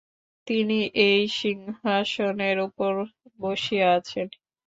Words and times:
তিনি 0.47 0.77
একটি 1.03 1.09
সিংহাসনের 1.39 2.57
উপর 2.67 2.91
বসিয়া 3.39 3.87
আছেন। 3.97 4.27